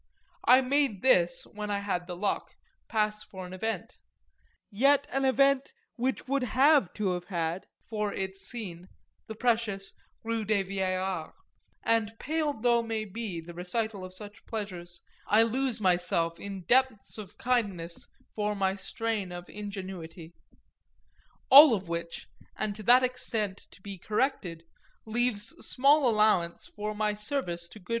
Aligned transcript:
I 0.47 0.61
made 0.61 1.03
this, 1.03 1.45
when 1.53 1.69
I 1.69 1.77
had 1.77 2.07
the 2.07 2.15
luck, 2.15 2.55
pass 2.87 3.23
for 3.23 3.45
an 3.45 3.53
event 3.53 3.97
yet 4.71 5.05
an 5.11 5.25
event 5.25 5.73
which 5.95 6.27
would 6.27 6.41
have 6.41 6.91
to 6.93 7.11
have 7.11 7.25
had 7.25 7.67
for 7.87 8.11
its 8.11 8.41
scene 8.49 8.87
the 9.27 9.35
precious 9.35 9.93
Rue 10.23 10.43
des 10.43 10.63
Vieillards, 10.63 11.33
and 11.83 12.17
pale 12.17 12.59
though 12.59 12.81
may 12.81 13.05
be 13.05 13.41
the 13.41 13.53
recital 13.53 14.03
of 14.03 14.15
such 14.15 14.43
pleasures 14.47 15.01
I 15.27 15.43
lose 15.43 15.79
myself 15.79 16.39
in 16.39 16.63
depths 16.63 17.19
of 17.19 17.37
kindness 17.37 18.07
for 18.33 18.55
my 18.55 18.73
strain 18.73 19.31
of 19.31 19.47
ingenuity. 19.49 20.33
All 21.51 21.75
of 21.75 21.89
which, 21.89 22.25
and 22.57 22.75
to 22.75 22.81
that 22.81 23.03
extent 23.03 23.67
to 23.69 23.79
be 23.83 23.99
corrected, 23.99 24.63
leaves 25.05 25.49
small 25.59 26.09
allowance 26.09 26.65
for 26.75 26.95
my 26.95 27.13
service 27.13 27.67
to 27.67 27.77
good 27.79 27.89
M. 27.89 27.89